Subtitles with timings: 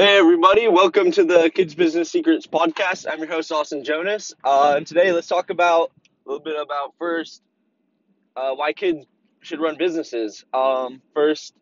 [0.00, 3.04] Hey everybody, welcome to the Kids Business Secrets podcast.
[3.06, 4.32] I'm your host Austin Jonas.
[4.42, 5.92] Uh, and today let's talk about
[6.24, 7.42] a little bit about first
[8.34, 9.04] uh, why kids
[9.42, 10.42] should run businesses.
[10.54, 11.52] Um, first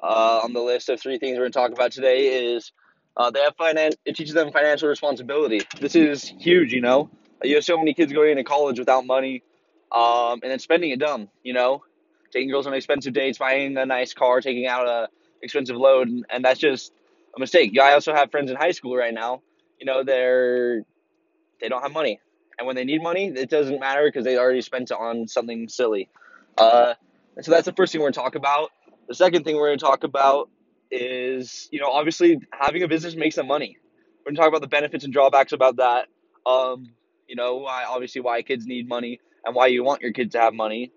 [0.00, 2.70] uh, on the list of three things we're going to talk about today is
[3.16, 3.96] uh, they have finance.
[4.04, 5.62] It teaches them financial responsibility.
[5.80, 7.10] This is huge, you know.
[7.42, 9.42] You have so many kids going into college without money,
[9.90, 11.28] um, and then spending it dumb.
[11.42, 11.82] You know,
[12.32, 15.08] taking girls on expensive dates, buying a nice car, taking out a
[15.42, 16.92] expensive load, and, and that's just
[17.36, 17.78] a mistake.
[17.78, 19.42] I also have friends in high school right now.
[19.78, 20.82] You know, they're
[21.60, 22.20] they don't have money,
[22.58, 25.68] and when they need money, it doesn't matter because they already spent it on something
[25.68, 26.08] silly.
[26.58, 26.94] Uh,
[27.36, 28.70] and so that's the first thing we're gonna talk about.
[29.08, 30.50] The second thing we're gonna talk about
[30.90, 33.76] is you know obviously having a business makes some money.
[34.24, 36.08] We're gonna talk about the benefits and drawbacks about that.
[36.46, 36.92] Um,
[37.28, 40.40] you know, why obviously why kids need money and why you want your kids to
[40.40, 40.92] have money.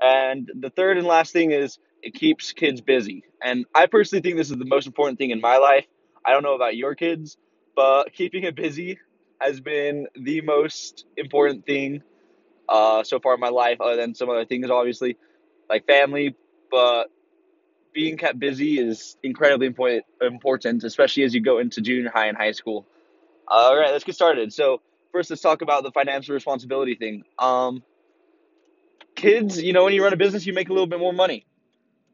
[0.00, 3.24] And the third and last thing is it keeps kids busy.
[3.42, 5.86] And I personally think this is the most important thing in my life.
[6.24, 7.38] I don't know about your kids,
[7.74, 8.98] but keeping it busy
[9.40, 12.02] has been the most important thing
[12.68, 15.16] uh, so far in my life, other than some other things, obviously,
[15.70, 16.36] like family.
[16.70, 17.06] But
[17.94, 22.36] being kept busy is incredibly important, important especially as you go into junior high and
[22.36, 22.86] high school.
[23.48, 24.52] all right, let's get started.
[24.52, 27.24] So, first, let's talk about the financial responsibility thing.
[27.38, 27.82] Um,
[29.14, 31.46] kids, you know, when you run a business, you make a little bit more money.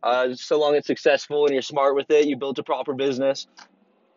[0.02, 3.46] Uh, so long it's successful and you're smart with it, you build a proper business.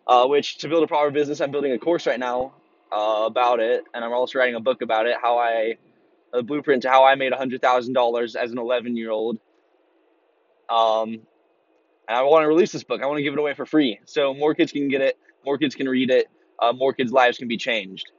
[0.05, 2.53] Uh, which to build a proper business, I'm building a course right now
[2.91, 5.15] uh, about it, and I'm also writing a book about it.
[5.21, 5.77] How I
[6.33, 9.37] a blueprint to how I made hundred thousand dollars as an 11 year old.
[10.69, 11.21] Um,
[12.07, 13.01] and I want to release this book.
[13.01, 15.57] I want to give it away for free, so more kids can get it, more
[15.57, 16.27] kids can read it,
[16.59, 18.11] uh, more kids' lives can be changed.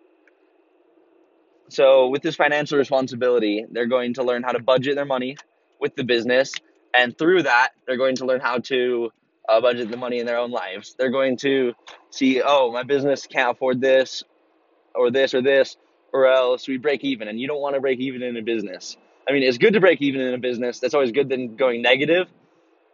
[1.69, 5.37] So with this financial responsibility, they're going to learn how to budget their money
[5.81, 6.53] with the business
[6.95, 9.11] and through that, they're going to learn how to
[9.49, 10.95] uh, budget the money in their own lives.
[10.99, 11.75] They're going to
[12.11, 14.23] see, oh, my business can't afford this
[14.95, 15.77] or this or this,
[16.13, 17.29] or else we break even.
[17.29, 18.97] And you don't want to break even in a business.
[19.29, 20.79] I mean, it's good to break even in a business.
[20.79, 22.29] That's always good than going negative.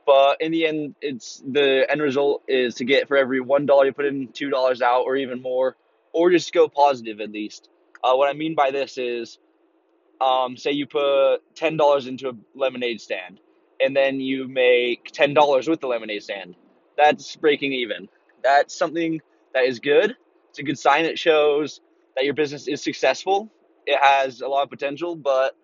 [0.06, 3.86] But in the end, it's the end result is to get for every one dollar
[3.86, 5.76] you put in, two dollars out, or even more,
[6.12, 7.68] or just go positive at least.
[8.02, 9.38] Uh, what I mean by this is,
[10.20, 13.40] um, say you put ten dollars into a lemonade stand
[13.82, 16.56] and then you make ten dollars with the lemonade stand.
[16.96, 18.08] That's breaking even.
[18.42, 19.20] That's something
[19.54, 20.16] that is good.
[20.50, 21.04] It's a good sign.
[21.04, 21.80] It shows
[22.16, 23.50] that your business is successful.
[23.86, 25.56] It has a lot of potential, but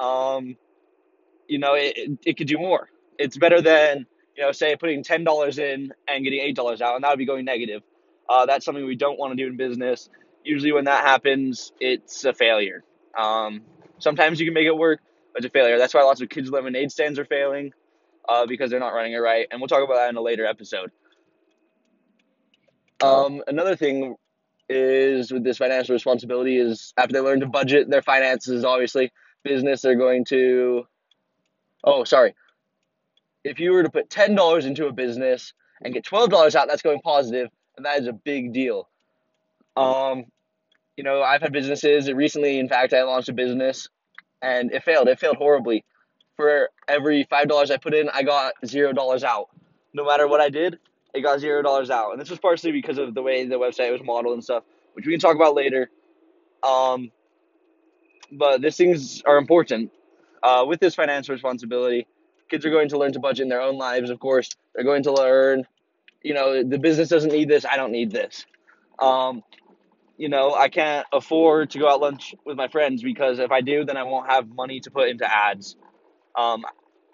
[0.00, 0.56] um,
[1.48, 2.90] you know it, it, it could do more.
[3.18, 6.96] It's better than you know say putting ten dollars in and getting eight dollars out,
[6.96, 7.82] and that would be going negative.
[8.28, 10.08] Uh, that's something we don't want to do in business.
[10.44, 12.84] Usually, when that happens, it's a failure.
[13.18, 13.62] Um,
[13.98, 15.00] sometimes you can make it work,
[15.38, 15.78] it's a failure.
[15.78, 17.72] That's why lots of kids' lemonade stands are failing
[18.28, 19.46] uh, because they're not running it right.
[19.50, 20.90] And we'll talk about that in a later episode.
[23.00, 24.16] Um, another thing
[24.68, 29.12] is with this financial responsibility is after they learn to budget their finances, obviously,
[29.44, 30.84] business, they're going to.
[31.84, 32.34] Oh, sorry.
[33.44, 37.00] If you were to put $10 into a business and get $12 out, that's going
[37.00, 38.88] positive, and that is a big deal.
[39.76, 40.24] Um,
[40.96, 42.12] you know, I've had businesses.
[42.12, 43.88] Recently, in fact, I launched a business
[44.42, 45.08] and it failed.
[45.08, 45.84] It failed horribly.
[46.36, 49.48] For every five dollars I put in, I got zero dollars out.
[49.92, 50.78] No matter what I did,
[51.14, 52.12] it got zero dollars out.
[52.12, 54.62] And this was partially because of the way the website was modeled and stuff,
[54.92, 55.90] which we can talk about later.
[56.62, 57.10] Um,
[58.30, 59.90] but these things are important.
[60.42, 62.06] Uh, with this financial responsibility,
[62.48, 64.10] kids are going to learn to budget in their own lives.
[64.10, 65.66] Of course, they're going to learn.
[66.22, 67.64] You know, the business doesn't need this.
[67.64, 68.46] I don't need this.
[68.98, 69.42] Um,
[70.18, 73.62] you know, I can't afford to go out lunch with my friends because if I
[73.62, 75.76] do, then I won't have money to put into ads.
[76.36, 76.64] Um,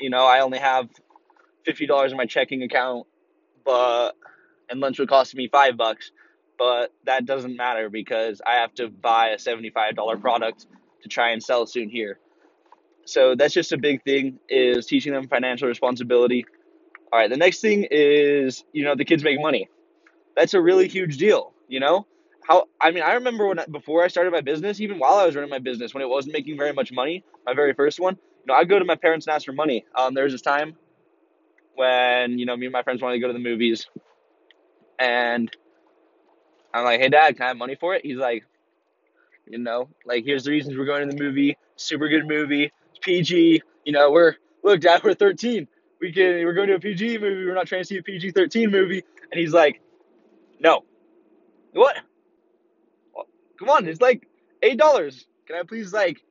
[0.01, 0.89] you know, I only have
[1.65, 3.07] fifty dollars in my checking account,
[3.65, 4.13] but
[4.71, 6.13] and lunch would cost me five bucks,
[6.59, 10.67] but that doesn't matter because I have to buy a seventy-five dollar product
[11.03, 12.19] to try and sell soon here.
[13.07, 16.47] So that's just a big thing is teaching them financial responsibility.
[17.13, 19.69] All right, the next thing is you know the kids make money.
[20.37, 21.53] That's a really huge deal.
[21.69, 22.07] You know,
[22.45, 25.35] how I mean, I remember when before I started my business, even while I was
[25.35, 28.53] running my business, when it wasn't making very much money, my very first one, you
[28.53, 29.85] know, I'd go to my parents and ask for money.
[29.95, 30.77] Um, there was this time
[31.75, 33.87] when you know me and my friends wanted to go to the movies,
[34.99, 35.51] and
[36.75, 38.45] I'm like, "Hey, Dad, can I have money for it?" He's like,
[39.47, 41.57] "You know, like here's the reasons we're going to the movie.
[41.77, 42.71] Super good movie,
[43.01, 43.63] PG.
[43.87, 45.67] You know, we're look, Dad, we're 13.
[45.99, 47.47] We can we're going to a PG movie.
[47.47, 49.03] We're not trying to see a PG 13 movie."
[49.33, 49.81] And he's like,
[50.61, 50.85] "No,
[51.73, 51.97] what?"
[53.59, 54.27] Come on, it's like
[54.63, 55.27] eight dollars.
[55.47, 56.23] Can I please like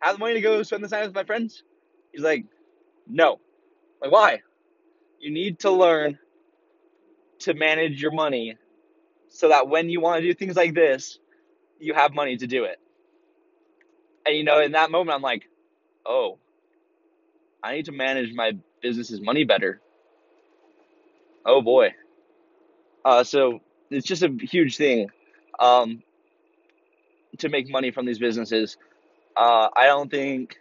[0.00, 1.62] have the money to go spend the time with my friends?
[2.12, 2.44] He's like,
[3.06, 3.40] no.
[4.00, 4.42] Like why?
[5.20, 6.18] You need to learn
[7.40, 8.56] to manage your money
[9.28, 11.18] so that when you want to do things like this,
[11.78, 12.78] you have money to do it.
[14.24, 15.48] And you know, in that moment, I'm like,
[16.04, 16.38] oh,
[17.62, 19.80] I need to manage my business's money better.
[21.44, 21.94] Oh boy.
[23.04, 23.60] Uh, so
[23.90, 25.08] it's just a huge thing
[25.58, 26.02] um,
[27.40, 28.76] to make money from these businesses.
[29.36, 30.56] Uh, I don't think.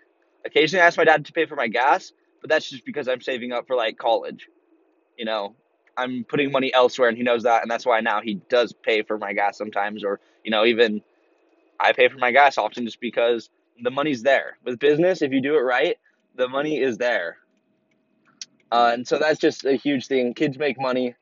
[0.45, 2.11] Occasionally, I ask my dad to pay for my gas,
[2.41, 4.47] but that's just because I'm saving up for like college.
[5.17, 5.55] You know,
[5.97, 9.01] I'm putting money elsewhere, and he knows that, and that's why now he does pay
[9.01, 11.01] for my gas sometimes, or you know, even
[11.79, 13.49] I pay for my gas often just because
[13.81, 14.57] the money's there.
[14.63, 15.97] With business, if you do it right,
[16.35, 17.37] the money is there.
[18.71, 20.33] Uh, and so that's just a huge thing.
[20.33, 21.15] Kids make money.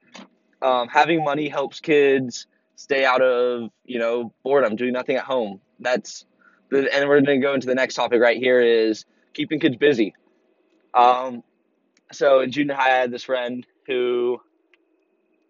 [0.61, 5.59] Um, having money helps kids stay out of you know boredom, doing nothing at home.
[5.79, 6.25] That's
[6.69, 9.75] the, and we're going to go into the next topic right here is keeping kids
[9.77, 10.13] busy.
[10.93, 11.43] Um,
[12.11, 14.39] so in junior high, I had this friend who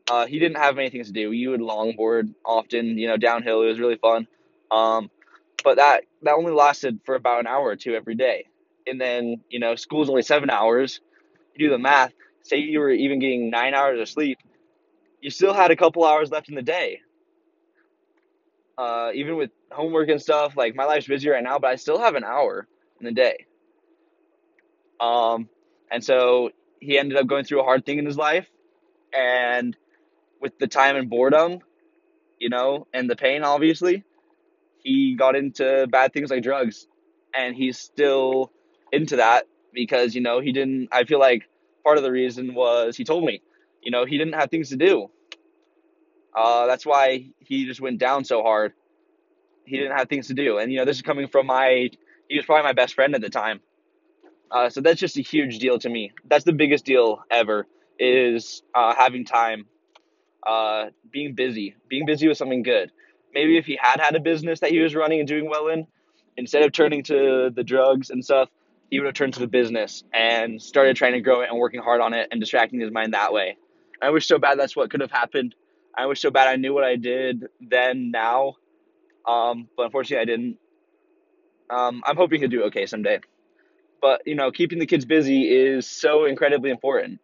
[0.10, 1.32] uh, he didn't have many things to do.
[1.32, 3.62] You would longboard often, you know, downhill.
[3.62, 4.28] It was really fun.
[4.72, 5.10] Um,
[5.64, 8.46] but that that only lasted for about an hour or two every day.
[8.86, 11.00] And then, you know, school's only seven hours.
[11.56, 12.12] You do the math.
[12.42, 14.40] Say you were even getting nine hours of sleep,
[15.22, 17.00] you still had a couple hours left in the day.
[18.78, 22.00] Uh, even with homework and stuff, like my life's busy right now, but I still
[22.00, 22.68] have an hour
[23.00, 23.46] in the day.
[25.00, 25.50] Um,
[25.92, 28.48] and so he ended up going through a hard thing in his life,
[29.16, 29.76] and
[30.42, 31.60] with the time and boredom,
[32.40, 34.04] you know, and the pain, obviously,
[34.80, 36.88] he got into bad things like drugs,
[37.36, 38.52] and he's still
[38.92, 40.90] into that because you know he didn't.
[40.92, 41.48] I feel like
[41.84, 43.42] part of the reason was he told me,
[43.82, 45.10] you know, he didn't have things to do.
[46.36, 48.74] Uh, that's why he just went down so hard.
[49.66, 51.90] He didn't have things to do, and you know, this is coming from my.
[52.28, 53.62] He was probably my best friend at the time.
[54.52, 56.12] Uh, so that's just a huge deal to me.
[56.26, 57.68] That's the biggest deal ever
[58.00, 59.66] is uh, having time,
[60.46, 62.92] uh, being busy, being busy with something good.
[63.34, 65.88] Maybe if he had had a business that he was running and doing well in,
[66.38, 68.50] instead of turning to the drugs and stuff,
[68.90, 71.82] he would have turned to the business and started trying to grow it and working
[71.82, 73.58] hard on it and distracting his mind that way.
[74.02, 75.56] I wish so bad that's what could have happened.
[75.96, 78.56] I wish so bad I knew what I did then, now,
[79.28, 80.58] um, but unfortunately I didn't.
[81.70, 83.20] Um, I'm hoping to do okay someday
[84.04, 87.22] but you know, keeping the kids busy is so incredibly important.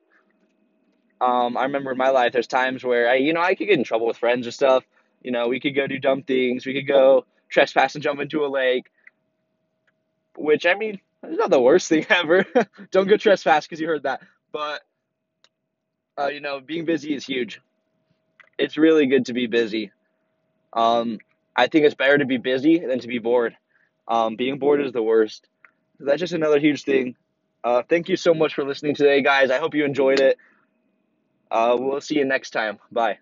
[1.20, 3.78] Um, I remember in my life, there's times where I, you know, I could get
[3.78, 4.86] in trouble with friends or stuff.
[5.22, 6.66] You know, we could go do dumb things.
[6.66, 8.86] We could go trespass and jump into a lake.
[10.38, 12.46] Which I mean, it's not the worst thing ever.
[12.92, 14.22] Don't go trespass because you heard that.
[14.54, 14.80] But
[16.18, 17.60] uh, you know, being busy is huge.
[18.60, 19.92] It's really good to be busy.
[20.74, 21.20] Um,
[21.56, 23.58] I think it's better to be busy than to be bored.
[24.08, 25.48] Um, being bored is the worst
[26.00, 27.16] that's just another huge thing.
[27.64, 29.52] Uh, thank you so much for listening today, guys.
[29.52, 30.38] I hope you enjoyed it.
[31.52, 32.80] Uh, we'll see you next time.
[32.92, 33.20] Bye.